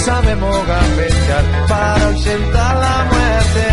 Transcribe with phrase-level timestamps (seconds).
[0.00, 3.68] Sabemos gambetear para ausentar la muerte.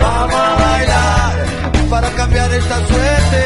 [0.00, 1.46] Vamos a bailar
[1.90, 3.44] para cambiar esta suerte.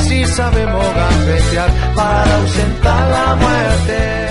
[0.00, 4.26] Si sabemos gambetear para ausentar la muerte.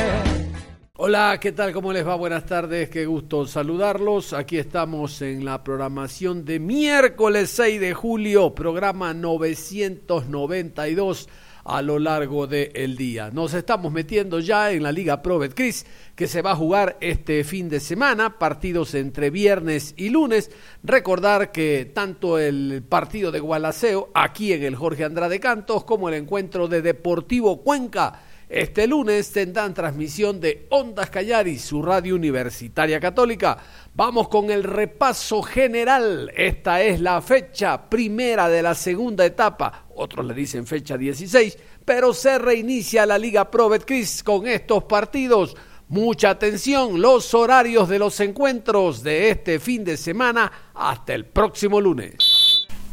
[0.97, 1.73] Hola, ¿qué tal?
[1.73, 2.15] ¿Cómo les va?
[2.15, 4.33] Buenas tardes, qué gusto saludarlos.
[4.33, 11.29] Aquí estamos en la programación de miércoles 6 de julio, programa 992
[11.65, 13.31] a lo largo del día.
[13.31, 15.85] Nos estamos metiendo ya en la Liga Pro Betcris
[16.15, 20.51] que se va a jugar este fin de semana, partidos entre viernes y lunes.
[20.83, 26.15] Recordar que tanto el partido de Gualaceo aquí en el Jorge Andrade Cantos como el
[26.15, 33.57] encuentro de Deportivo Cuenca este lunes tendrán transmisión de Ondas Callaris, su radio universitaria católica.
[33.95, 36.31] Vamos con el repaso general.
[36.35, 39.85] Esta es la fecha primera de la segunda etapa.
[39.95, 45.55] Otros le dicen fecha 16, pero se reinicia la Liga Pro Betcris con estos partidos.
[45.87, 51.79] Mucha atención, los horarios de los encuentros de este fin de semana hasta el próximo
[51.79, 52.24] lunes.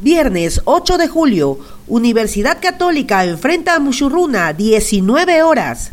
[0.03, 5.91] Viernes 8 de julio, Universidad Católica enfrenta a Muchurruna, 19 horas.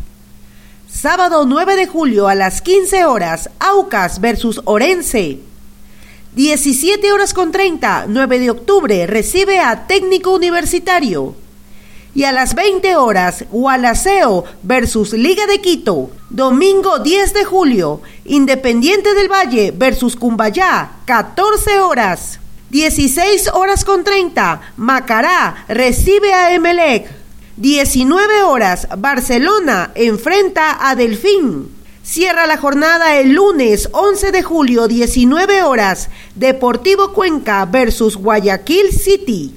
[0.91, 5.39] Sábado 9 de julio a las 15 horas, Aucas versus Orense.
[6.35, 11.33] 17 horas con 30, 9 de octubre, recibe a Técnico Universitario.
[12.13, 16.11] Y a las 20 horas, Gualaceo versus Liga de Quito.
[16.29, 22.40] Domingo 10 de julio, Independiente del Valle versus Cumbayá, 14 horas.
[22.71, 27.11] 16 horas con 30, Macará recibe a Emelec.
[27.57, 31.69] 19 horas, Barcelona enfrenta a Delfín.
[32.01, 39.53] Cierra la jornada el lunes 11 de julio, 19 horas, Deportivo Cuenca versus Guayaquil City.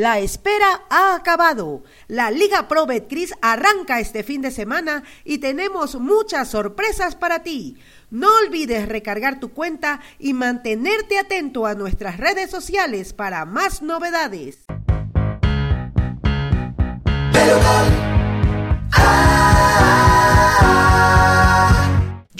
[0.00, 1.82] La espera ha acabado.
[2.08, 7.76] La Liga Pro Betcris arranca este fin de semana y tenemos muchas sorpresas para ti.
[8.10, 14.60] No olvides recargar tu cuenta y mantenerte atento a nuestras redes sociales para más novedades.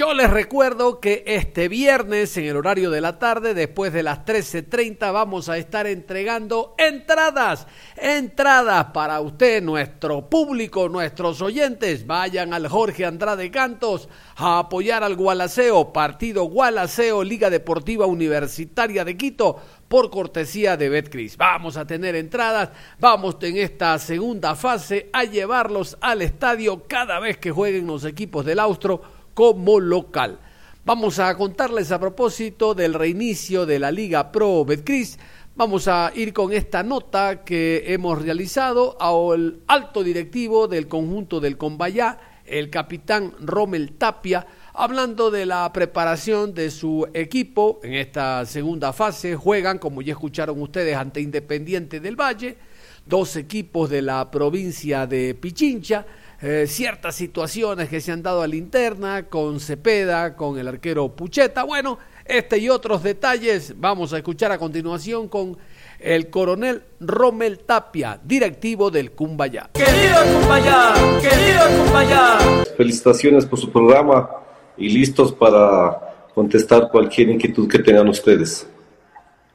[0.00, 4.24] Yo les recuerdo que este viernes en el horario de la tarde, después de las
[4.24, 7.66] 13.30, vamos a estar entregando entradas,
[7.98, 12.06] entradas para usted, nuestro público, nuestros oyentes.
[12.06, 19.18] Vayan al Jorge Andrade Cantos a apoyar al Gualaceo, partido Gualaceo, Liga Deportiva Universitaria de
[19.18, 21.36] Quito por cortesía de Betcris.
[21.36, 27.36] Vamos a tener entradas, vamos en esta segunda fase a llevarlos al estadio cada vez
[27.36, 30.38] que jueguen los equipos del Austro como local.
[30.84, 35.18] Vamos a contarles a propósito del reinicio de la Liga Pro Betcris.
[35.56, 41.56] Vamos a ir con esta nota que hemos realizado al alto directivo del conjunto del
[41.56, 48.92] Combayá, el capitán Rommel Tapia, hablando de la preparación de su equipo en esta segunda
[48.92, 49.36] fase.
[49.36, 52.58] Juegan, como ya escucharon ustedes, ante Independiente del Valle,
[53.06, 56.04] dos equipos de la provincia de Pichincha
[56.42, 61.64] eh, ciertas situaciones que se han dado a linterna con Cepeda, con el arquero Pucheta.
[61.64, 65.58] Bueno, este y otros detalles vamos a escuchar a continuación con
[65.98, 69.68] el coronel Rommel Tapia, directivo del Cumbayá.
[69.74, 72.38] Querido Cumbayá, querido Cumbayá.
[72.76, 74.30] Felicitaciones por su programa
[74.78, 78.66] y listos para contestar cualquier inquietud que tengan ustedes.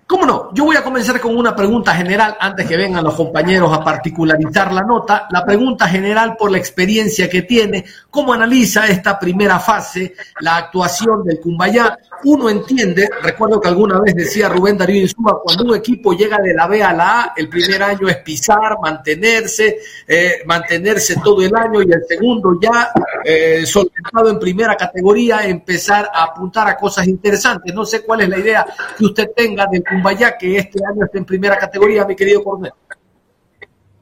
[0.08, 0.54] ¿Cómo no?
[0.54, 4.72] Yo voy a comenzar con una pregunta general antes que vengan los compañeros a particularizar
[4.72, 5.28] la nota.
[5.32, 11.24] La pregunta general por la experiencia que tiene, cómo analiza esta primera fase, la actuación
[11.24, 11.98] del Cumbayá.
[12.24, 16.54] Uno entiende, recuerdo que alguna vez decía Rubén Darío Insúa, cuando un equipo llega de
[16.54, 21.56] la B a la A, el primer año es pisar, mantenerse, eh, mantenerse todo el
[21.56, 22.92] año y el segundo ya
[23.24, 27.74] eh, soltado en primera categoría, empezar a apuntar a cosas interesantes.
[27.74, 28.66] No sé cuál es la idea
[28.96, 29.95] que usted tenga del Cumbayá,
[30.40, 32.72] que este año está en primera categoría, mi querido Cornel.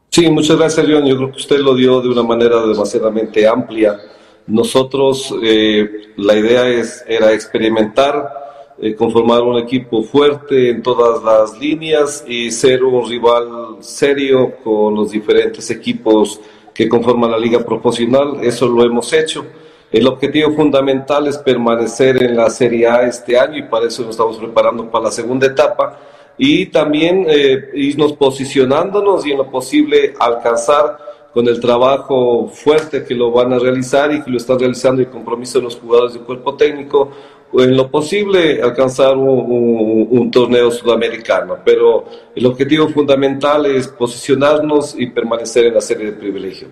[0.10, 1.06] Sí, muchas gracias, León.
[1.06, 4.00] Yo creo que usted lo dio de una manera demasiadamente amplia
[4.46, 11.60] Nosotros, eh, la idea es, era experimentar, eh, conformar un equipo fuerte en todas las
[11.60, 16.40] líneas y ser un rival serio con los diferentes equipos
[16.74, 18.38] que conforman la liga profesional.
[18.42, 19.46] Eso lo hemos hecho.
[19.94, 24.12] El objetivo fundamental es permanecer en la Serie A este año y para eso nos
[24.12, 26.00] estamos preparando para la segunda etapa
[26.36, 30.98] y también eh, irnos posicionándonos y en lo posible alcanzar
[31.32, 35.06] con el trabajo fuerte que lo van a realizar y que lo están realizando y
[35.06, 37.12] compromiso de los jugadores del cuerpo técnico,
[37.54, 41.58] en lo posible alcanzar un, torneo sudamericano.
[41.64, 42.06] Pero
[42.36, 46.70] el objetivo fundamental es posicionarnos y permanecer en la serie de privilegio.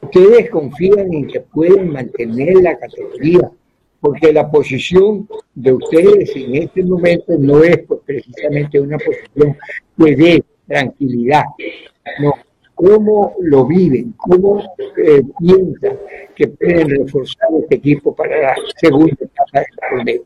[0.00, 3.50] ¿Ustedes confían en que pueden mantener la categoría?
[4.00, 9.56] Porque la posición de ustedes en este momento no es pues, precisamente una posición
[9.96, 11.44] pues, de tranquilidad.
[12.20, 12.34] No,
[12.74, 14.62] cómo lo viven, cómo
[14.96, 15.98] eh, piensan
[16.36, 19.66] que pueden reforzar este equipo para la segunda etapa
[20.04, 20.22] del.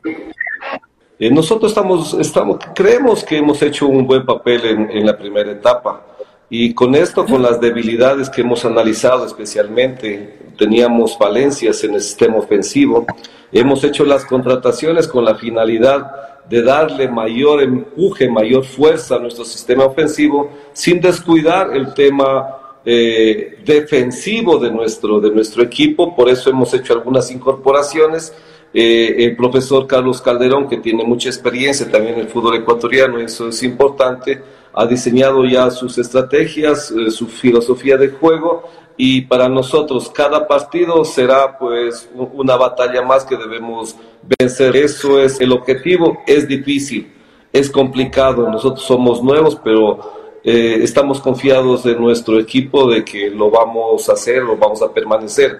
[1.19, 5.51] Eh, nosotros estamos, estamos, creemos que hemos hecho un buen papel en, en la primera
[5.51, 6.12] etapa.
[6.55, 12.37] Y con esto, con las debilidades que hemos analizado especialmente, teníamos falencias en el sistema
[12.37, 13.07] ofensivo,
[13.51, 16.11] hemos hecho las contrataciones con la finalidad
[16.47, 23.57] de darle mayor empuje, mayor fuerza a nuestro sistema ofensivo, sin descuidar el tema eh,
[23.65, 26.15] defensivo de nuestro, de nuestro equipo.
[26.15, 28.31] Por eso hemos hecho algunas incorporaciones.
[28.71, 33.49] Eh, el profesor Carlos Calderón, que tiene mucha experiencia también en el fútbol ecuatoriano, eso
[33.49, 34.39] es importante,
[34.73, 38.63] ha diseñado ya sus estrategias, eh, su filosofía de juego
[38.97, 43.95] y para nosotros cada partido será pues una batalla más que debemos
[44.39, 44.75] vencer.
[44.75, 47.11] Eso es el objetivo, es difícil,
[47.51, 49.99] es complicado, nosotros somos nuevos, pero
[50.43, 54.93] eh, estamos confiados de nuestro equipo de que lo vamos a hacer, lo vamos a
[54.93, 55.59] permanecer.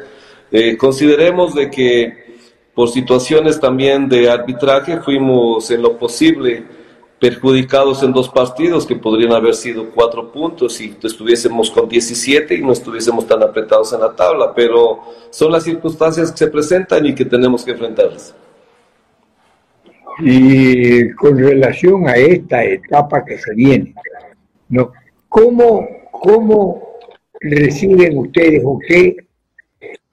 [0.52, 2.24] Eh, consideremos de que
[2.74, 6.64] por situaciones también de arbitraje fuimos en lo posible
[7.24, 12.62] perjudicados en dos partidos que podrían haber sido cuatro puntos si estuviésemos con 17 y
[12.62, 15.00] no estuviésemos tan apretados en la tabla, pero
[15.30, 18.36] son las circunstancias que se presentan y que tenemos que enfrentarlas.
[20.20, 23.96] Y con relación a esta etapa que se viene,
[24.68, 24.92] ¿no?
[25.30, 26.98] ¿Cómo, cómo
[27.40, 29.16] reciben ustedes o qué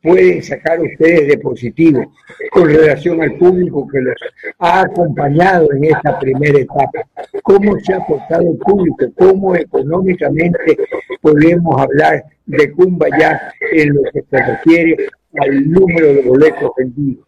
[0.03, 2.13] pueden sacar ustedes de positivo
[2.51, 4.17] con relación al público que los
[4.59, 7.07] ha acompañado en esta primera etapa?
[7.43, 9.07] ¿Cómo se ha portado el público?
[9.17, 10.77] ¿Cómo económicamente
[11.21, 12.75] podemos hablar de
[13.19, 14.97] ya en lo que se refiere
[15.39, 17.25] al número de boletos vendidos?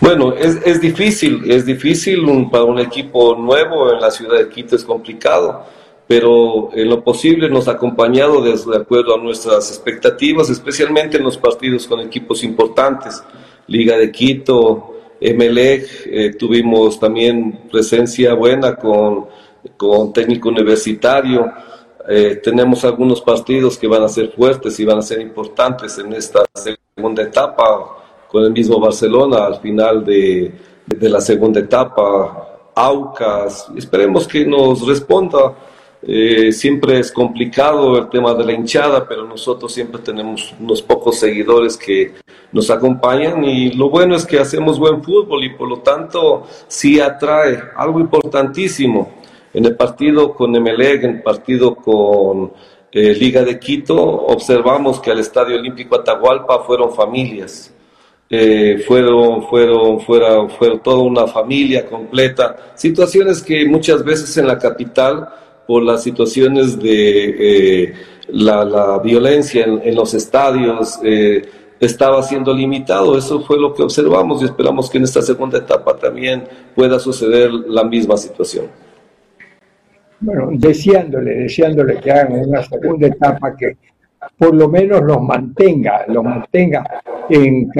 [0.00, 4.48] Bueno, es, es difícil, es difícil un, para un equipo nuevo en la ciudad de
[4.48, 5.66] Quito, es complicado
[6.10, 11.38] pero en lo posible nos ha acompañado de, acuerdo a nuestras expectativas, especialmente en los
[11.38, 13.22] partidos con equipos importantes,
[13.68, 19.26] Liga de Quito, MLEG, eh, tuvimos también presencia buena con,
[19.76, 21.48] con técnico universitario,
[22.08, 26.12] eh, tenemos algunos partidos que van a ser fuertes y van a ser importantes en
[26.12, 30.52] esta segunda etapa, con el mismo Barcelona al final de,
[30.86, 35.54] de la segunda etapa, Aucas, esperemos que nos responda
[36.02, 41.18] eh, siempre es complicado el tema de la hinchada, pero nosotros siempre tenemos unos pocos
[41.18, 42.14] seguidores que
[42.52, 46.98] nos acompañan y lo bueno es que hacemos buen fútbol y por lo tanto sí
[47.00, 49.12] atrae algo importantísimo.
[49.52, 52.52] En el partido con Emelec, en el partido con
[52.92, 57.74] eh, Liga de Quito, observamos que al Estadio Olímpico Atahualpa fueron familias.
[58.32, 62.72] Eh, fueron, fueron, fueron, fueron toda una familia completa.
[62.76, 65.28] Situaciones que muchas veces en la capital
[65.70, 67.92] por las situaciones de eh,
[68.26, 71.42] la, violencia en, los estadios, eh,
[71.78, 73.16] estaba siendo limitado.
[73.16, 76.42] Eso fue lo que observamos y esperamos que en esta segunda etapa también
[76.74, 78.66] pueda suceder la misma situación.
[80.18, 83.76] Bueno, deseándole, deseándole que hagan una segunda etapa que
[84.36, 87.70] por lo menos los mantenga, los mantenga en,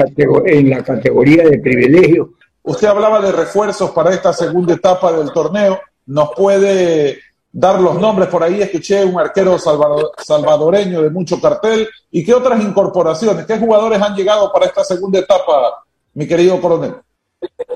[0.45, 2.35] en la categoría de privilegio.
[2.63, 5.81] Usted hablaba de refuerzos para esta segunda etapa del torneo.
[6.05, 8.29] ¿Nos puede dar los nombres.
[8.29, 11.87] Por ahí escuché un arquero salvadoreño de mucho cartel.
[12.11, 13.45] ¿Y qué otras incorporaciones?
[13.45, 16.95] ¿Qué jugadores han llegado para esta segunda etapa, mi querido coronel?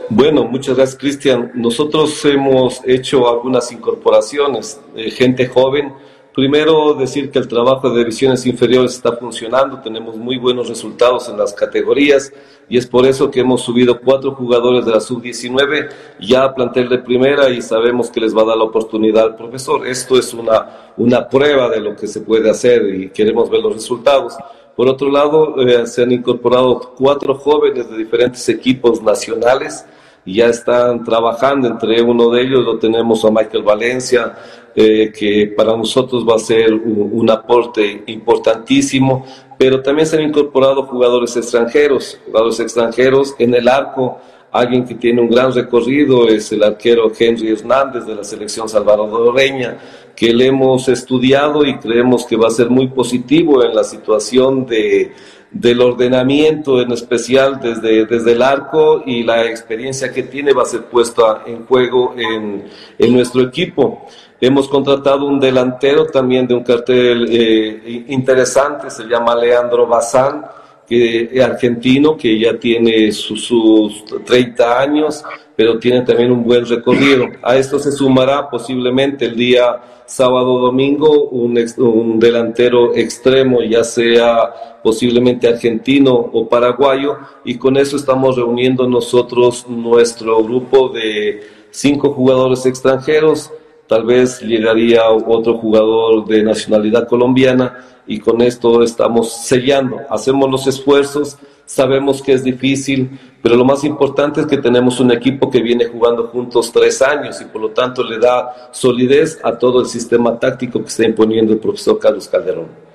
[0.10, 1.51] Bueno, muchas gracias, Cristian.
[1.55, 5.94] Nosotros hemos hecho algunas incorporaciones, de gente joven
[6.36, 11.38] Primero, decir que el trabajo de divisiones inferiores está funcionando, tenemos muy buenos resultados en
[11.38, 12.30] las categorías
[12.68, 15.88] y es por eso que hemos subido cuatro jugadores de la sub-19
[16.20, 19.36] ya a plantel de primera y sabemos que les va a dar la oportunidad al
[19.38, 19.88] profesor.
[19.88, 23.74] Esto es una, una prueba de lo que se puede hacer y queremos ver los
[23.74, 24.36] resultados.
[24.75, 29.86] Por otro lado, eh, se han incorporado cuatro jóvenes de diferentes equipos nacionales
[30.25, 31.67] y ya están trabajando.
[31.67, 34.36] Entre uno de ellos lo tenemos a Michael Valencia,
[34.75, 39.25] eh, que para nosotros va a ser un, un, aporte importantísimo,
[39.58, 44.20] pero también se han incorporado jugadores extranjeros, jugadores extranjeros en el arco.
[44.51, 49.77] Alguien que tiene un gran recorrido es el arquero Henry Hernández de la selección salvadoreña,
[50.15, 54.65] que le hemos estudiado y creemos que va a ser muy positivo en la situación
[54.65, 55.12] de,
[55.55, 60.65] del ordenamiento, en especial desde, desde el arco y la experiencia que tiene va a
[60.65, 62.65] ser puesta en juego en,
[63.00, 64.05] en nuestro equipo.
[64.41, 70.45] Hemos contratado un delantero también de un cartel eh, interesante, se llama Leandro Bazán,
[70.85, 75.24] que argentino, que ya tiene sus 30 años,
[75.55, 77.25] pero tiene también un buen recorrido.
[77.41, 84.81] A esto se sumará posiblemente el día sábado domingo un, un delantero extremo, ya sea
[84.83, 92.65] posiblemente argentino o paraguayo, y con eso estamos reuniendo nosotros nuestro grupo de cinco jugadores
[92.65, 93.51] extranjeros
[93.88, 100.01] tal vez llegaría otro jugador de nacionalidad colombiana y con esto estamos sellando.
[100.09, 105.12] Hacemos los esfuerzos, sabemos que es difícil, pero lo más importante es que tenemos un
[105.12, 109.57] equipo que viene jugando juntos tres años y por lo tanto le da solidez a
[109.57, 112.86] todo el sistema táctico que está imponiendo el profesor Carlos Calderón.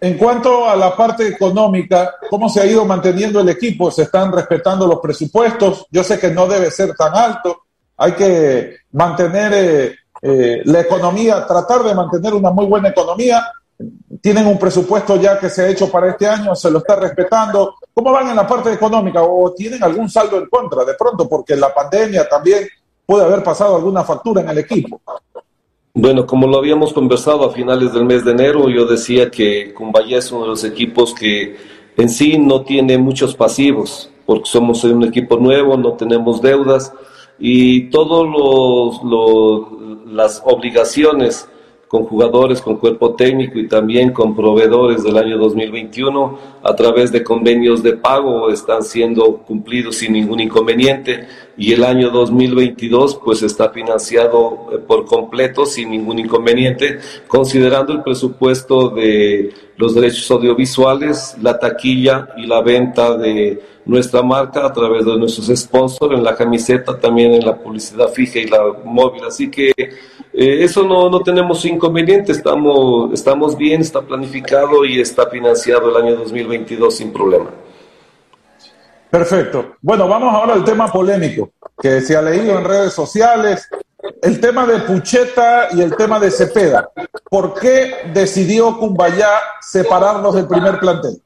[0.00, 3.90] En cuanto a la parte económica, ¿cómo se ha ido manteniendo el equipo?
[3.90, 5.86] ¿Se están respetando los presupuestos?
[5.90, 7.62] Yo sé que no debe ser tan alto,
[7.96, 13.44] hay que mantener eh, eh, la economía, tratar de mantener una muy buena economía.
[14.20, 17.76] Tienen un presupuesto ya que se ha hecho para este año, se lo está respetando.
[17.94, 19.22] ¿Cómo van en la parte económica?
[19.22, 21.28] ¿O tienen algún saldo en contra de pronto?
[21.28, 22.66] Porque la pandemia también
[23.06, 25.00] puede haber pasado alguna factura en el equipo.
[25.94, 30.18] Bueno, como lo habíamos conversado a finales del mes de enero, yo decía que Cumbayá
[30.18, 31.56] es uno de los equipos que
[31.96, 36.92] en sí no tiene muchos pasivos, porque somos un equipo nuevo, no tenemos deudas
[37.38, 38.28] y todas
[40.06, 41.48] las obligaciones
[41.88, 47.24] con jugadores, con cuerpo técnico y también con proveedores del año 2021 a través de
[47.24, 51.26] convenios de pago están siendo cumplidos sin ningún inconveniente
[51.56, 58.02] y el año 2022 pues está financiado eh, por completo sin ningún inconveniente considerando el
[58.02, 65.06] presupuesto de los derechos audiovisuales, la taquilla y la venta de nuestra marca a través
[65.06, 69.22] de nuestros sponsors en la camiseta, también en la publicidad fija y la móvil.
[69.24, 69.72] Así que
[70.40, 76.04] eh, eso no, no tenemos inconveniente, estamos, estamos bien, está planificado y está financiado el
[76.04, 77.50] año 2022 sin problema.
[79.10, 79.74] Perfecto.
[79.82, 83.68] Bueno, vamos ahora al tema polémico que se ha leído en redes sociales,
[84.22, 86.88] el tema de Pucheta y el tema de Cepeda.
[87.28, 91.20] ¿Por qué decidió Cumbayá separarlos del primer plantel?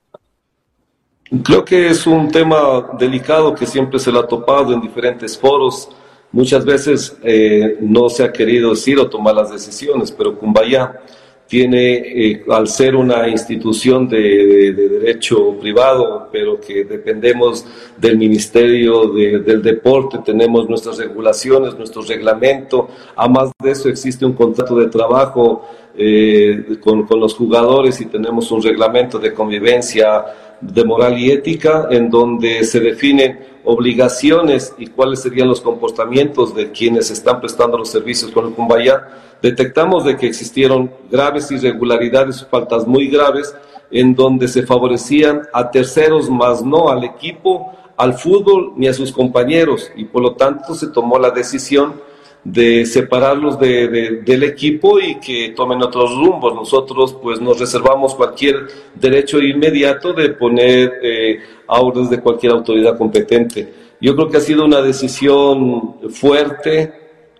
[1.45, 5.90] Creo que es un tema delicado que siempre se lo ha topado en diferentes foros.
[6.33, 10.99] Muchas veces eh, no se ha querido decir o tomar las decisiones, pero Cumbayá
[11.47, 17.67] tiene, eh, al ser una institución de, de, derecho privado, pero que dependemos
[17.99, 24.33] del Ministerio de, del Deporte, tenemos nuestras regulaciones, nuestro reglamento, además de eso existe un
[24.33, 30.25] contrato de trabajo eh, con los jugadores y tenemos un reglamento de convivencia
[30.62, 36.71] de moral y ética, en donde se definen obligaciones y cuáles serían los comportamientos de
[36.71, 39.09] quienes están prestando los servicios con el Cumbayá,
[39.42, 43.54] detectamos de que existieron graves irregularidades, faltas muy graves,
[43.90, 49.12] en donde se favorecían a terceros más no al equipo, al fútbol ni a sus
[49.12, 51.95] compañeros, y por lo tanto se tomó la decisión
[52.44, 56.54] de separarlos de, de, del equipo y que tomen otros rumbos.
[56.54, 62.99] Nosotros pues nos reservamos cualquier derecho inmediato de poner eh, a órdenes de cualquier autoridad
[62.99, 63.72] competente.
[64.00, 66.92] Yo creo que ha sido una decisión fuerte,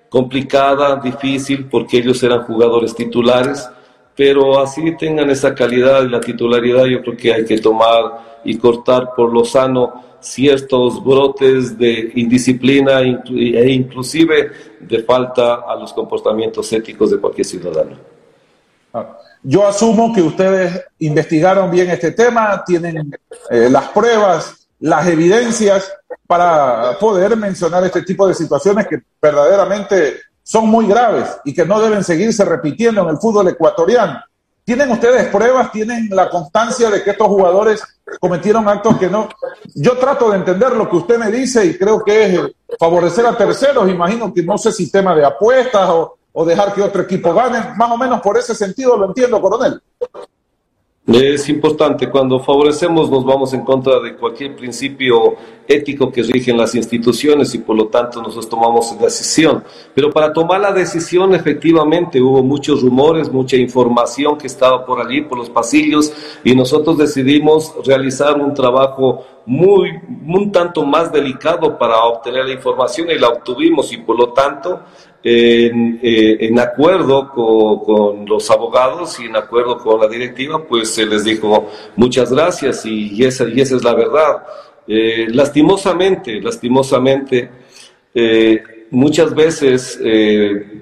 [0.09, 3.69] complicada, difícil, porque ellos eran jugadores titulares,
[4.15, 8.57] pero así tengan esa calidad y la titularidad, yo creo que hay que tomar y
[8.59, 16.73] cortar por lo sano ciertos brotes de indisciplina e inclusive de falta a los comportamientos
[16.73, 17.97] éticos de cualquier ciudadano.
[18.95, 23.11] Ah, yo asumo que ustedes investigaron bien este tema, tienen
[23.51, 25.93] eh, las pruebas, las evidencias
[26.27, 31.81] para poder mencionar este tipo de situaciones que verdaderamente son muy graves y que no
[31.81, 34.21] deben seguirse repitiendo en el fútbol ecuatoriano.
[34.65, 35.73] ¿Tienen ustedes pruebas?
[35.73, 37.83] ¿Tienen la constancia de que estos jugadores
[38.21, 39.29] cometieron actos que no?
[39.75, 42.41] Yo trato de entender lo que usted me dice y creo que es
[42.79, 43.89] favorecer a terceros.
[43.89, 47.75] Imagino que no sé si tema de apuestas o, o dejar que otro equipo gane.
[47.77, 49.81] Más o menos por ese sentido lo entiendo, coronel.
[51.05, 55.35] Es importante, cuando favorecemos nos vamos en contra de cualquier principio
[55.67, 59.65] ético que rige en las instituciones y por lo tanto nosotros tomamos decisión.
[59.97, 65.23] Pero para tomar la decisión efectivamente hubo muchos rumores, mucha información que estaba por allí,
[65.23, 66.13] por los pasillos
[66.45, 69.91] y nosotros decidimos realizar un trabajo muy,
[70.25, 74.83] un tanto más delicado para obtener la información y la obtuvimos y por lo tanto
[75.25, 81.07] en, eh, en acuerdo con, los abogados y en acuerdo con la directiva, pues se
[81.07, 84.43] les dijo muchas gracias y, esa, y esa es la verdad.
[84.87, 87.49] Eh, lastimosamente, lastimosamente,
[88.15, 89.99] eh, muchas veces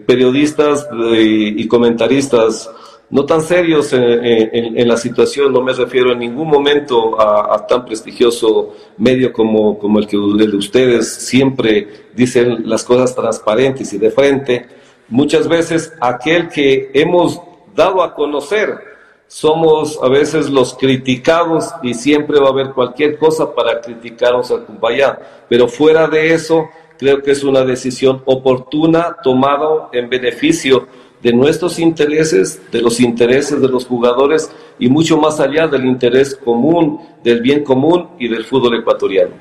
[0.07, 2.69] periodistas y comentaristas
[3.11, 8.75] no tan serios en, la situación, no me refiero en ningún momento a, tan prestigioso
[8.97, 14.67] medio como, como el que de ustedes siempre dicen las cosas transparentes y de frente.
[15.09, 17.41] Muchas veces aquel que hemos
[17.75, 18.79] dado a conocer
[19.27, 24.67] somos a veces los criticados y siempre va a haber cualquier cosa para criticarnos al
[24.67, 25.17] compañero.
[25.49, 30.87] Pero fuera de eso, creo que es una decisión oportuna tomada en beneficio
[31.23, 36.35] de nuestros intereses, de los intereses de los jugadores y mucho más allá del interés
[36.35, 39.35] común, del bien común y del fútbol ecuatoriano.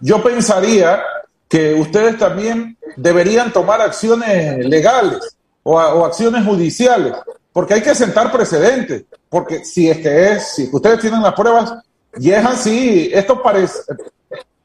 [0.00, 1.02] Yo pensaría
[1.48, 7.14] que ustedes también deberían tomar acciones legales o, acciones judiciales,
[7.52, 11.74] porque hay que sentar precedentes, porque si es que es, si ustedes tienen las pruebas
[12.18, 13.80] y es así, esto parece,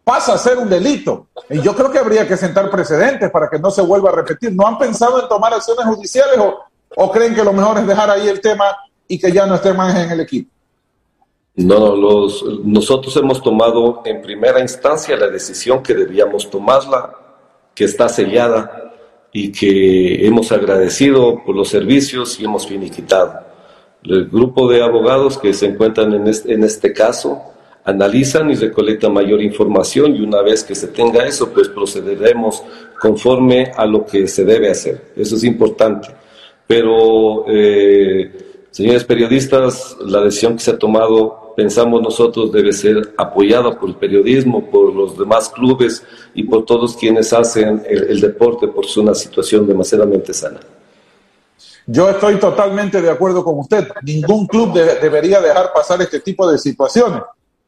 [0.03, 1.27] pasa a ser un delito.
[1.49, 4.53] Y yo creo que habría que sentar precedentes para que no se vuelva a repetir.
[4.53, 6.37] ¿No han pensado en tomar acciones judiciales
[6.95, 8.65] o, creen que lo mejor es dejar ahí el tema
[9.07, 10.49] y que ya no esté más en el equipo?
[11.55, 11.95] No,
[12.63, 17.13] nosotros hemos tomado en primera instancia la decisión que debíamos tomarla,
[17.75, 18.93] que está sellada
[19.33, 23.39] y que hemos agradecido por los servicios y hemos finiquitado.
[24.03, 27.51] El grupo de abogados que se encuentran en en este caso
[27.83, 32.63] analizan y recolectan mayor información y una vez que se tenga eso, pues procederemos
[32.99, 35.11] conforme a lo que se debe hacer.
[35.15, 36.09] Eso es importante.
[36.67, 43.77] Pero, eh, señores periodistas, la decisión que se ha tomado, pensamos nosotros, debe ser apoyada
[43.77, 46.03] por el periodismo, por los demás clubes
[46.35, 50.59] y por todos quienes hacen el, deporte por una situación demasiadamente sana.
[51.87, 53.87] Yo estoy totalmente de acuerdo con usted.
[54.03, 57.23] Ningún club debería dejar pasar este tipo de situaciones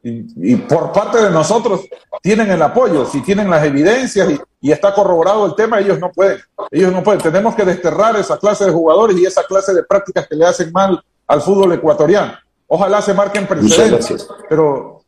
[0.06, 1.80] y, por parte de nosotros
[2.22, 4.28] tienen el apoyo, si tienen las evidencias
[4.60, 6.38] y, está corroborado el tema, ellos no pueden.
[6.70, 7.20] Ellos no pueden.
[7.20, 10.72] Tenemos que desterrar esa clase de jugadores y esa clase de prácticas que le hacen
[10.72, 12.34] mal al fútbol ecuatoriano.
[12.66, 15.02] Ojalá se marquen precedentes, pero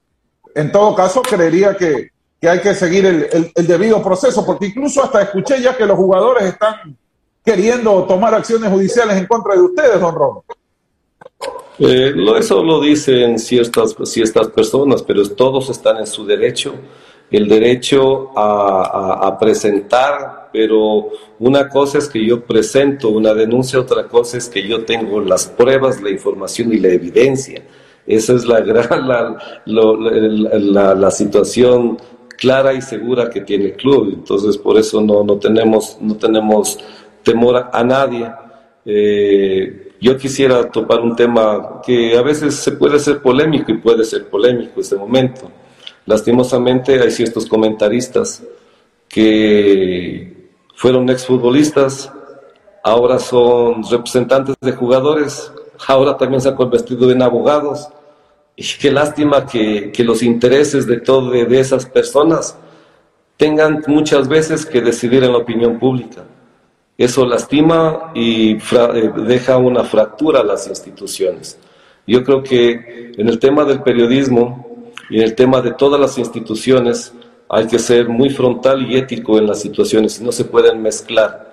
[0.55, 2.11] en todo caso creería que,
[2.43, 6.45] hay que seguir el, el, debido proceso, porque incluso hasta escuché ya que los jugadores
[6.45, 6.97] están
[7.45, 10.45] queriendo tomar acciones judiciales en contra de ustedes, don Romo.
[11.79, 16.75] Eh, eso lo dicen ciertas, ciertas personas, pero todos están en su derecho,
[17.31, 24.39] el derecho a, presentar, pero una cosa es que yo presento una denuncia, otra cosa
[24.39, 27.63] es que yo tengo las pruebas, la información y la evidencia.
[28.07, 29.07] Esa es la, gran,
[29.67, 31.99] la, la, situación
[32.39, 34.13] clara y segura que tiene el club.
[34.15, 36.79] Entonces, por eso no, no, tenemos, no tenemos
[37.25, 38.31] temor a nadie.
[38.85, 44.05] Eh, yo quisiera topar un tema que a veces se puede ser polémico y puede
[44.05, 45.51] ser polémico este momento.
[46.05, 48.43] Lastimosamente hay ciertos comentaristas
[49.09, 52.13] que fueron exfutbolistas,
[52.85, 55.51] ahora son representantes de jugadores,
[55.89, 57.89] ahora también se han convertido en abogados.
[58.55, 62.57] Y qué lástima que, los intereses de todo de esas personas
[63.37, 66.25] tengan muchas veces que decidir en la opinión pública.
[66.99, 71.59] Eso lastima y eh, deja una fractura a las instituciones.
[72.07, 76.17] Yo creo que en el tema del periodismo y en el tema de todas las
[76.19, 77.13] instituciones
[77.49, 81.47] hay que ser muy frontal y ético en las situaciones no se pueden mezclar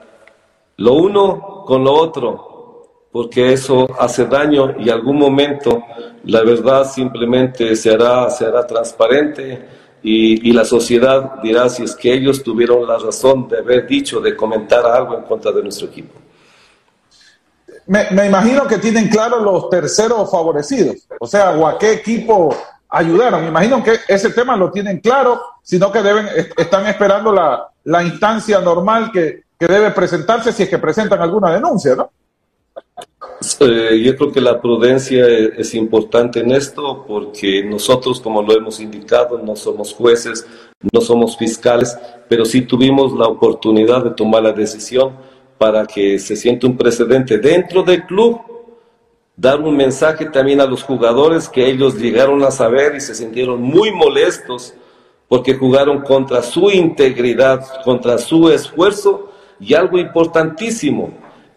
[0.77, 5.83] lo uno con lo otro, porque eso hace daño y algún momento
[6.25, 12.13] la verdad simplemente se hará, se hará transparente y, la sociedad dirá si es que
[12.13, 16.19] ellos tuvieron la razón de haber dicho, de comentar algo en contra de nuestro equipo.
[17.87, 22.53] Me, imagino que tienen claro los terceros favorecidos, o sea, o a qué equipo
[22.89, 23.41] ayudaron.
[23.41, 28.59] Me imagino que ese tema lo tienen claro, sino que deben, están esperando la, instancia
[28.59, 32.09] normal que debe presentarse si es que presentan alguna denuncia, ¿no?
[33.59, 38.79] Eh, yo creo que la prudencia es, importante en esto porque nosotros, como lo hemos
[38.79, 40.45] indicado, no somos jueces,
[40.91, 41.97] no somos fiscales,
[42.29, 45.13] pero sí tuvimos la oportunidad de tomar la decisión
[45.57, 48.39] para que se sienta un precedente dentro del club
[49.35, 53.61] dar un mensaje también a los jugadores que ellos llegaron a saber y se sintieron
[53.61, 54.73] muy molestos
[55.27, 61.11] porque jugaron contra su integridad, contra su esfuerzo y algo importantísimo,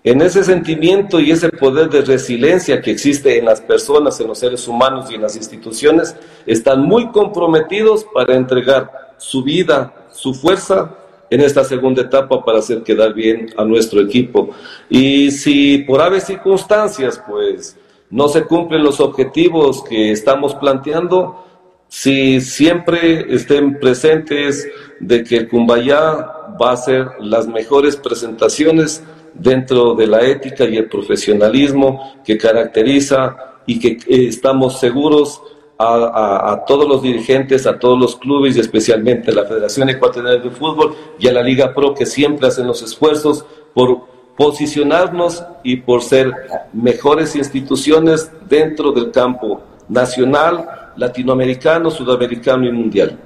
[0.06, 4.38] en ese sentimiento y ese poder de resiliencia que existe en las personas, en los
[4.38, 6.14] seres humanos y en las instituciones,
[6.46, 10.94] están muy comprometidos para entregar su vida, su fuerza
[11.28, 14.50] en esta segunda etapa para hacer quedar bien a nuestro equipo.
[14.88, 17.76] Y si por aves circunstancias, pues
[18.08, 21.44] no se cumplen los objetivos que estamos planteando,
[21.88, 24.68] si siempre estén presentes
[25.00, 29.02] de que el Cumbayá va a hacer las mejores presentaciones
[29.38, 35.42] dentro de la ética y el profesionalismo que caracteriza y que eh, estamos seguros
[35.78, 40.50] a, todos los dirigentes, a todos los clubes y especialmente a la Federación Ecuatoriana de
[40.50, 43.44] Fútbol y a la Liga Pro que siempre hacen los esfuerzos
[43.74, 44.06] por
[44.38, 46.32] posicionarnos y por ser
[46.72, 53.18] mejores instituciones dentro del campo nacional, latinoamericano, sudamericano y mundial.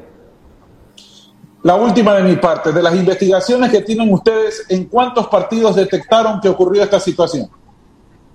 [1.62, 6.40] La última de mi parte, de las investigaciones que tienen ustedes, ¿en cuántos partidos detectaron
[6.40, 7.48] que ocurrió esta situación?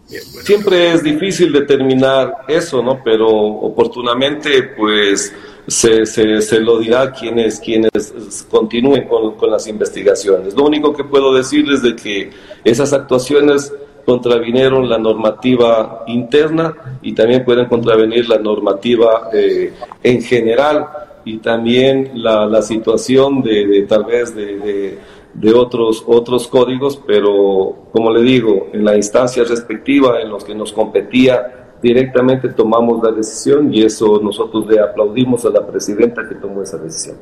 [0.07, 3.01] Siempre es difícil determinar eso, ¿no?
[3.03, 5.33] Pero oportunamente, pues,
[5.67, 10.53] se, se, lo dirá quienes, quienes continúen con, con, las investigaciones.
[10.53, 12.29] Lo único que puedo decir es de que
[12.63, 13.73] esas actuaciones
[14.05, 20.87] contravinieron la normativa interna y también pueden contravenir la normativa eh, en general
[21.25, 24.99] y también la, la situación de, de, tal vez de
[25.35, 30.55] de otros, otros códigos, pero como le digo, en la instancia respectiva en los que
[30.55, 36.35] nos competía directamente tomamos la decisión y eso nosotros le aplaudimos a la presidenta que
[36.35, 37.17] tomó esa decisión.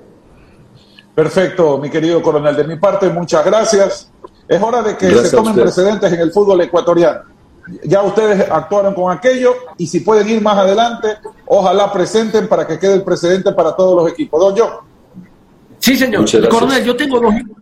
[1.13, 2.55] Perfecto, mi querido coronel.
[2.55, 4.11] De mi parte, muchas gracias.
[4.47, 7.32] Es hora de que se tomen precedentes en el fútbol ecuatoriano.
[7.83, 12.77] Ya ustedes actuaron con aquello y si pueden ir más adelante, ojalá presenten para que
[12.77, 14.39] quede el precedente para todos los equipos.
[14.39, 14.93] Don John.
[15.79, 16.25] Sí, señor.
[16.49, 17.21] Coronel, yo tengo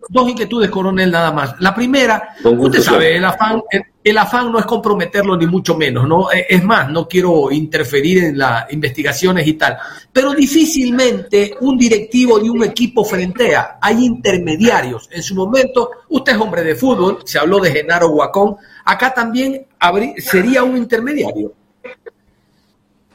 [0.10, 1.56] dos, inquietudes, coronel, nada más.
[1.60, 3.84] La primera, usted sabe, el afán, el,
[4.18, 6.32] afán no es comprometerlo ni mucho menos, ¿no?
[6.32, 9.78] E, es más, no quiero interferir en las investigaciones y tal,
[10.12, 13.78] pero difícilmente un directivo de un equipo frentea.
[13.82, 15.08] Hay intermediarios.
[15.12, 19.68] En su momento, usted es hombre de fútbol, se habló de Genaro Guacón, acá también
[20.18, 21.54] sería un intermediario.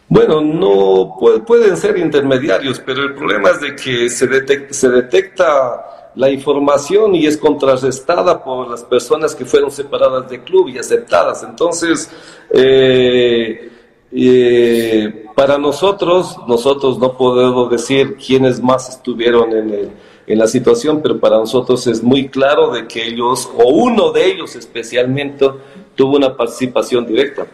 [0.09, 7.15] Bueno, no pueden ser intermediarios, pero el problema es de que se detecta la información
[7.15, 11.43] y es contrarrestada por las personas que fueron separadas del club y aceptadas.
[11.43, 12.11] Entonces,
[12.51, 13.71] eh,
[14.11, 19.93] eh, para nosotros, nosotros no podemos decir quiénes más estuvieron en,
[20.27, 24.27] en la situación, pero para nosotros es muy claro de que ellos, o uno de
[24.27, 25.51] ellos especialmente,
[25.95, 27.47] tuvo una participación directa.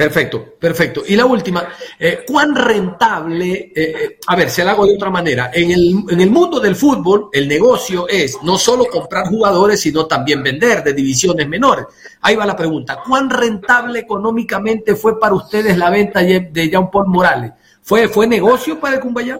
[0.00, 1.02] Perfecto, perfecto.
[1.06, 5.10] Y la última, eh, ¿cuán rentable, eh, eh, a ver, se la hago de otra
[5.10, 9.78] manera, en el, en el mundo del fútbol el negocio es no solo comprar jugadores,
[9.78, 11.84] sino también vender de divisiones menores.
[12.22, 17.08] Ahí va la pregunta, ¿cuán rentable económicamente fue para ustedes la venta de Jean Paul
[17.08, 17.52] Morales?
[17.82, 19.38] ¿Fue, fue negocio para el Cumbayá?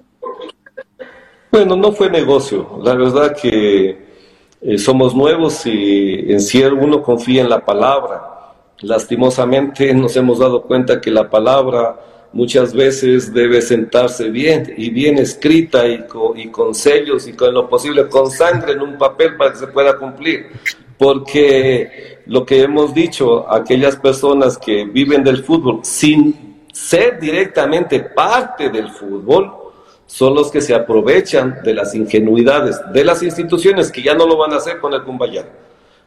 [1.50, 2.78] Bueno, no fue negocio.
[2.84, 4.10] La verdad que
[4.76, 8.29] somos nuevos y en sí uno confía en la palabra
[8.82, 12.00] Lastimosamente nos hemos dado cuenta que la palabra
[12.32, 18.08] muchas veces debe sentarse bien y bien escrita y con, sellos y con lo posible
[18.08, 20.46] con sangre en un papel para que se pueda cumplir.
[20.96, 28.70] Porque lo que hemos dicho, aquellas personas que viven del fútbol sin ser directamente parte
[28.70, 29.52] del fútbol,
[30.06, 34.36] son los que se aprovechan de las ingenuidades de las instituciones que ya no lo
[34.36, 35.46] van a hacer con el Cumbayán,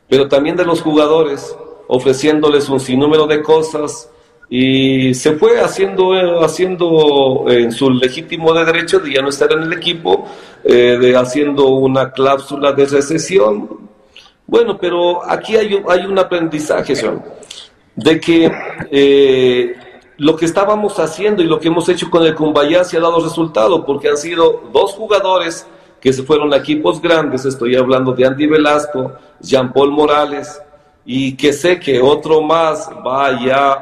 [0.09, 1.55] pero también de los jugadores
[1.87, 4.09] ofreciéndoles un sinnúmero de cosas
[4.49, 9.51] y se fue haciendo, eh, haciendo en su legítimo de derecho de ya no estar
[9.51, 10.27] en el equipo,
[10.63, 13.89] eh, de haciendo una cláusula de recesión.
[14.45, 16.93] Bueno, pero aquí hay, hay un aprendizaje,
[17.95, 18.51] de que
[18.91, 19.75] eh,
[20.17, 23.23] lo que estábamos haciendo y lo que hemos hecho con el Cumbayá se ha dado
[23.23, 25.65] resultado, porque han sido dos jugadores
[25.99, 30.61] que se fueron a equipos grandes, estoy hablando de Andy Velasco, Jean Paul Morales,
[31.05, 33.73] y que sé que otro más va ya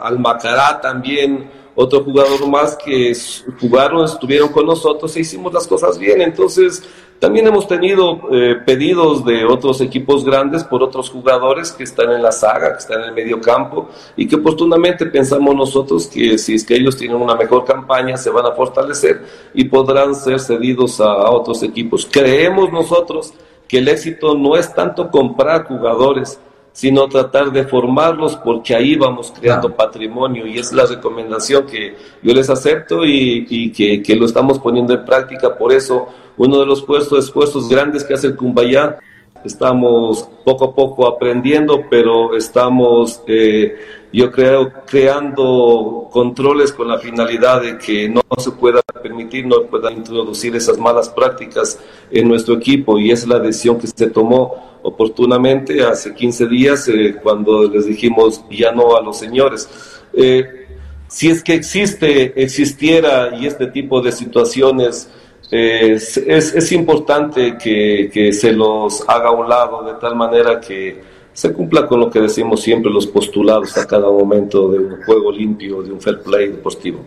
[0.00, 3.12] al Macará también, otro jugador más que
[3.60, 6.20] jugaron, estuvieron con nosotros e hicimos las cosas bien.
[6.20, 6.82] Entonces,
[7.20, 12.22] también hemos tenido eh, pedidos de otros equipos grandes por otros jugadores que están en
[12.22, 16.54] la saga, que están en el medio campo y que oportunamente pensamos nosotros que si
[16.54, 20.98] es que ellos tienen una mejor campaña se van a fortalecer y podrán ser cedidos
[21.00, 22.08] a otros equipos.
[22.10, 23.34] Creemos nosotros
[23.70, 26.40] que el éxito no es tanto comprar jugadores,
[26.72, 32.34] sino tratar de formarlos porque ahí vamos creando patrimonio y es la recomendación que yo
[32.34, 35.56] les acepto y, que, que, lo estamos poniendo en práctica.
[35.56, 38.98] Por eso, uno de los puestos, esfuerzos grandes que hace el Cumbayá,
[39.44, 43.76] estamos poco a poco aprendiendo, pero estamos, eh,
[44.12, 49.98] yo creo, creando controles con la finalidad de que no se pueda permitir, no puedan
[49.98, 51.78] introducir esas malas prácticas
[52.10, 57.16] en nuestro equipo y es la decisión que se tomó oportunamente hace 15 días eh,
[57.22, 59.68] cuando les dijimos ya no a los señores.
[60.12, 60.66] Eh,
[61.06, 65.08] si es que existe, existiera y este tipo de situaciones,
[65.50, 71.02] es, es, importante que, que, se los haga a un lado de tal manera que
[71.40, 75.32] se cumpla con lo que decimos siempre los postulados a cada momento de un juego
[75.32, 76.98] limpio, de un fair play deportivo.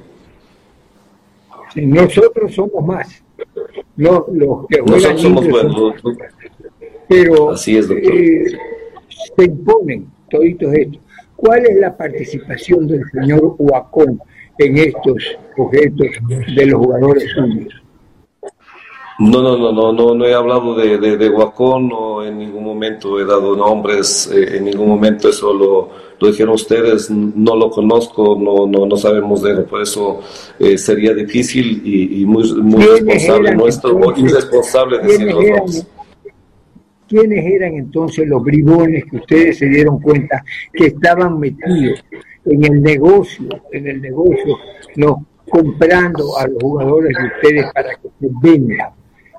[1.76, 3.24] nosotros somos más.
[3.96, 5.93] los que nosotros somos buenos
[7.08, 8.58] pero Así es, eh,
[9.36, 11.00] se imponen toditos estos.
[11.36, 14.19] ¿Cuál es la participación del señor Huacón
[14.58, 16.08] en estos objetos
[16.56, 17.83] de los jugadores suyos?
[19.19, 22.63] No, no, no, no, no, no he hablado de, de, de Huacón, no en ningún
[22.63, 27.69] momento he dado nombres, eh, en ningún momento eso lo, lo, dijeron ustedes, no lo
[27.69, 30.21] conozco, no, no, no sabemos de él, por eso
[30.58, 35.88] eh, sería difícil y, muy, muy responsable nuestro, irresponsable decir los nombres.
[37.08, 42.04] ¿Quiénes eran entonces los bribones que ustedes se dieron cuenta que estaban metidos
[42.45, 44.58] en el negocio, en el negocio,
[44.95, 48.89] no comprando a los jugadores de ustedes para que se vendan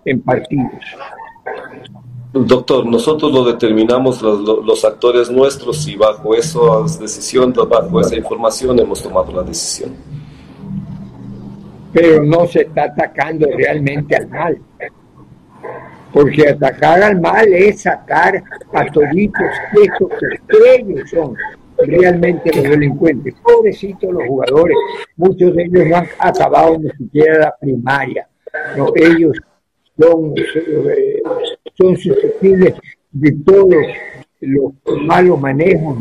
[0.05, 0.73] en partidos?
[2.33, 6.59] Doctor, nosotros lo determinamos los, actores nuestros y bajo esa
[7.01, 9.95] decisión, bajo esa información hemos tomado la decisión.
[11.93, 14.59] Pero no se está atacando realmente al mal
[16.15, 18.41] porque atacar al mal es sacar
[18.73, 20.09] a toditos esos
[20.49, 21.37] que ellos son
[21.77, 23.35] realmente los delincuentes.
[23.43, 24.77] Pobrecitos los jugadores,
[25.17, 28.29] muchos de ellos no han acabado ni siquiera la primaria.
[28.77, 29.37] No, ellos
[29.99, 31.23] son, eh,
[31.75, 32.75] son susceptibles
[33.13, 33.75] de todos
[34.41, 35.99] los malos manejos.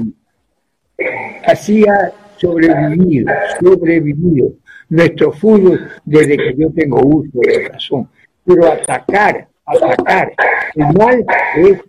[1.45, 4.53] Así ha sobrevivido, sobrevivido
[4.89, 8.07] nuestro fútbol desde que yo tengo uso de razón.
[8.45, 10.33] Pero atacar atacar.
[10.75, 11.25] El mal
[11.57, 11.79] es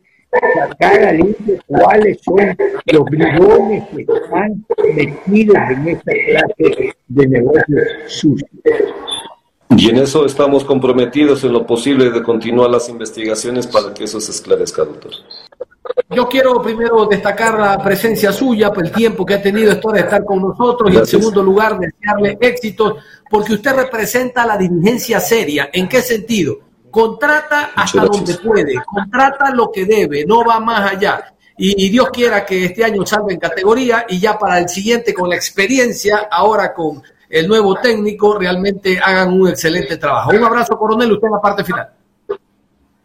[0.55, 2.57] sacar a limpio cuáles son
[2.93, 4.65] los bribones que están
[4.95, 8.51] metidos en esta clase de negocios sucios.
[9.77, 14.21] Y en eso estamos comprometidos en lo posible de continuar las investigaciones para que eso
[14.21, 15.13] se esclarezca, doctor.
[16.11, 20.01] Yo quiero primero destacar la presencia suya, por el tiempo que ha tenido esto de
[20.01, 22.95] estar con nosotros y en segundo lugar desearle éxitos
[23.29, 25.69] porque usted representa la dirigencia seria.
[25.73, 26.59] ¿En qué sentido?
[26.91, 31.35] Contrata hasta donde puede, contrata lo que debe, no va más allá.
[31.57, 35.29] Y, Dios quiera que este año salga en categoría y ya para el siguiente, con
[35.29, 37.03] la experiencia, ahora con
[37.35, 40.31] el nuevo técnico, realmente hagan un excelente trabajo.
[40.31, 41.89] Un abrazo, coronel, usted en la parte final.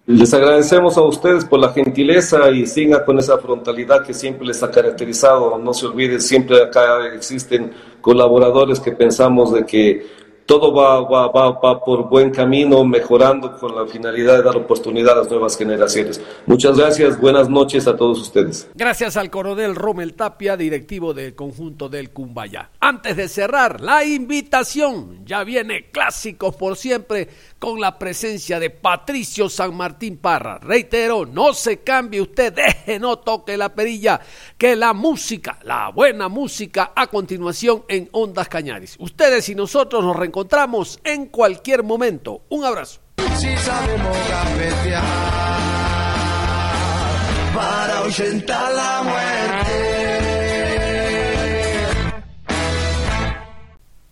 [0.05, 4.61] Les agradecemos a ustedes por la gentileza y siga con esa frontalidad que siempre les
[4.61, 5.57] ha caracterizado.
[5.57, 10.07] No se olviden, siempre acá existen colaboradores que pensamos de que
[10.49, 15.13] todo va, va, va, va, por buen camino, mejorando con la finalidad de dar oportunidad
[15.13, 16.19] a las nuevas generaciones.
[16.47, 18.67] Muchas gracias, buenas noches a todos ustedes.
[18.73, 22.71] Gracias al coronel Romel Tapia, directivo del conjunto del Cumbaya.
[22.79, 29.49] Antes de cerrar, la invitación, ya viene clásicos por siempre con la presencia de Patricio
[29.49, 30.57] San Martín Parra.
[30.57, 34.19] Reitero, no se cambie usted, deje, no toque la perilla,
[34.57, 38.95] que la música, la buena música, a continuación en Ondas Cañaris.
[38.99, 42.43] Ustedes y nosotros nos reencontramos encontramos en cualquier momento.
[42.49, 43.01] Un abrazo.
[43.37, 44.17] Si sabemos
[47.53, 49.88] para la muerte.